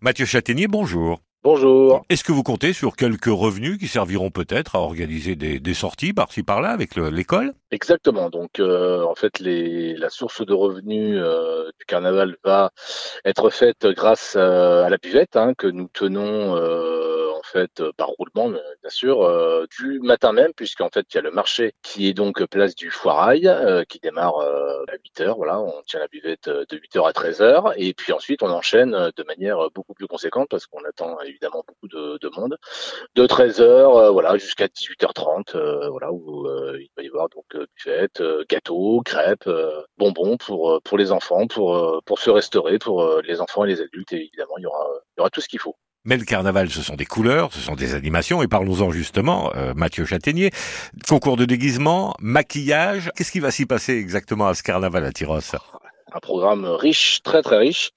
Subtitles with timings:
[0.00, 1.20] Mathieu Châtaignier, bonjour.
[1.42, 2.04] Bonjour.
[2.10, 6.12] Est-ce que vous comptez sur quelques revenus qui serviront peut-être à organiser des, des sorties
[6.12, 7.54] par-ci par-là avec le- l'école?
[7.70, 8.28] Exactement.
[8.28, 12.72] Donc, euh, en fait, les, la source de revenus euh, du carnaval va
[13.24, 17.15] être faite grâce euh, à la buvette hein, que nous tenons euh, en
[17.46, 21.18] fait euh, par roulement, mais bien sûr, euh, du matin même, puisqu'en fait, il y
[21.18, 25.20] a le marché qui est donc place du Foirail, euh, qui démarre euh, à 8
[25.22, 25.36] heures.
[25.36, 28.42] Voilà, on tient la buvette euh, de 8 heures à 13 heures, et puis ensuite,
[28.42, 32.28] on enchaîne euh, de manière beaucoup plus conséquente parce qu'on attend évidemment beaucoup de, de
[32.36, 32.56] monde.
[33.14, 37.44] de 13h euh, voilà jusqu'à 18h30 euh, voilà où euh, il va y avoir donc
[37.54, 42.18] euh, buvette, euh, gâteaux, crêpes, euh, bonbons pour euh, pour les enfants, pour euh, pour
[42.18, 44.86] se restaurer pour euh, les enfants et les adultes et évidemment il y aura
[45.16, 45.76] il y aura tout ce qu'il faut.
[46.06, 49.74] Mais le carnaval, ce sont des couleurs, ce sont des animations, et parlons-en justement, euh,
[49.74, 50.52] Mathieu Châtaignier.
[51.08, 55.40] Concours de déguisement, maquillage, qu'est-ce qui va s'y passer exactement à ce carnaval à Tyros?
[56.16, 57.90] Un programme riche, très très riche.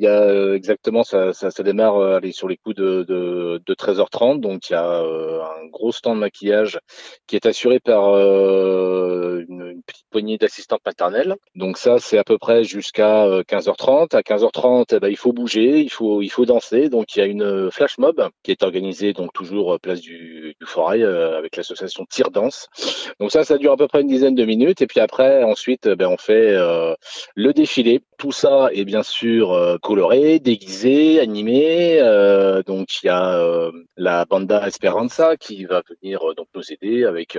[0.00, 3.60] Il y a euh, exactement ça, ça, démarre euh, allez, sur les coups de, de,
[3.66, 4.40] de 13h30.
[4.40, 6.78] Donc il y a euh, un gros stand de maquillage
[7.26, 11.36] qui est assuré par une, petite poignée d'assistantes maternelles.
[11.56, 14.16] Donc ça c'est à peu près jusqu'à euh, 15h30.
[14.16, 16.88] À 15h30, eh ben, il faut bouger, il faut il faut danser.
[16.88, 20.66] Donc il y a une flash mob qui est organisée donc toujours place du, du
[20.80, 22.68] avec l'association Tire Danse.
[23.20, 25.86] Donc ça ça dure à peu près une dizaine de minutes et puis après ensuite
[25.86, 26.56] eh ben, on fait
[27.34, 28.02] le défilé.
[28.18, 31.98] Tout ça est bien sûr euh, coloré, déguisé, animé.
[32.00, 37.04] Euh, donc il y a euh, la banda Esperanza qui va venir donc nous aider
[37.04, 37.36] avec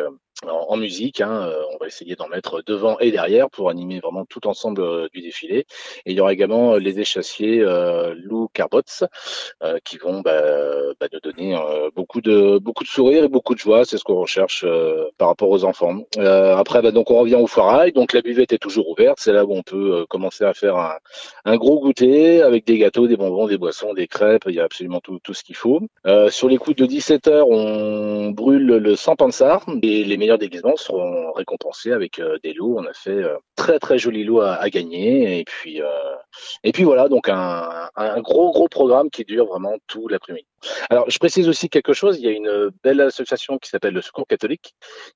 [0.48, 1.22] en, musique.
[1.22, 4.82] Hein, Euh, on va essayer d'en mettre devant et derrière pour animer vraiment tout ensemble
[4.82, 5.66] euh, du défilé.
[6.06, 7.64] Et il y aura également euh, les échassiers
[8.16, 8.82] Lou Carbots
[9.84, 10.42] qui vont bah,
[11.00, 11.58] bah, nous donner
[11.96, 13.86] beaucoup de beaucoup de sourires et beaucoup de joie.
[13.86, 14.66] C'est ce qu'on recherche
[15.18, 16.00] par rapport aux enfants.
[16.18, 17.92] Après, bah, donc on revient au foirail.
[17.92, 19.20] Donc la buvette est toujours ouverte.
[19.20, 20.96] C'est là où on peut commencer à faire un,
[21.46, 24.44] un gros goûter avec des gâteaux, des bonbons, des boissons, des crêpes.
[24.48, 25.82] Il y a absolument tout, tout ce qu'il faut.
[26.06, 30.38] Euh, sur les coups de 17 heures, on brûle le sang pansard et les meilleurs
[30.38, 32.76] déguisements seront récompensés avec euh, des lots.
[32.78, 35.88] On a fait euh, très très jolis lots à, à gagner et puis euh,
[36.64, 40.49] et puis voilà donc un, un gros gros programme qui dure vraiment tout l'après-midi.
[40.90, 42.18] Alors je précise aussi quelque chose.
[42.18, 44.74] Il y a une belle association qui s'appelle le Secours catholique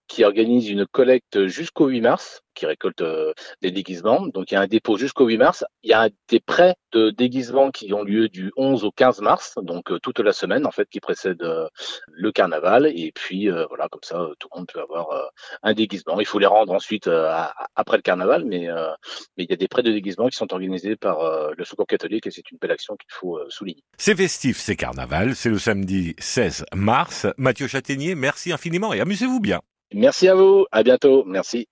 [0.07, 4.27] qui organise une collecte jusqu'au 8 mars qui récolte euh, des déguisements.
[4.27, 5.65] Donc il y a un dépôt jusqu'au 8 mars.
[5.83, 9.55] Il y a des prêts de déguisements qui ont lieu du 11 au 15 mars,
[9.61, 11.67] donc euh, toute la semaine en fait qui précède euh,
[12.07, 12.87] le carnaval.
[12.87, 15.23] Et puis euh, voilà, comme ça euh, tout le monde peut avoir euh,
[15.63, 16.19] un déguisement.
[16.19, 17.31] Il faut les rendre ensuite euh,
[17.75, 18.91] après le carnaval, mais, euh,
[19.37, 21.87] mais il y a des prêts de déguisement qui sont organisés par euh, le Secours
[21.87, 23.83] catholique et c'est une belle action qu'il faut euh, souligner.
[23.97, 27.27] C'est festif, c'est carnaval, c'est le samedi 16 mars.
[27.37, 29.61] Mathieu Châtaignier, merci infiniment et amusez-vous bien.
[29.93, 31.67] Merci à vous, à bientôt, merci.